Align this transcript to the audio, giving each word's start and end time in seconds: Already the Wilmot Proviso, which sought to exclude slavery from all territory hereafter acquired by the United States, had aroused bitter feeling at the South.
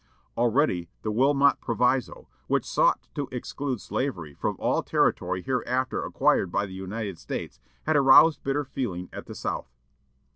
Already 0.35 0.89
the 1.03 1.11
Wilmot 1.11 1.61
Proviso, 1.61 2.27
which 2.47 2.65
sought 2.65 3.07
to 3.13 3.29
exclude 3.31 3.79
slavery 3.81 4.33
from 4.33 4.55
all 4.57 4.81
territory 4.81 5.43
hereafter 5.43 6.03
acquired 6.03 6.51
by 6.51 6.65
the 6.65 6.73
United 6.73 7.19
States, 7.19 7.59
had 7.83 7.95
aroused 7.95 8.41
bitter 8.43 8.65
feeling 8.65 9.09
at 9.13 9.27
the 9.27 9.35
South. 9.35 9.69